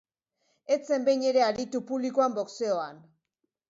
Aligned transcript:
Ez 0.75 0.79
zen 0.87 1.05
behin 1.11 1.27
ere 1.33 1.45
aritu 1.51 1.85
publikoan 1.93 2.39
boxeoan. 2.43 3.09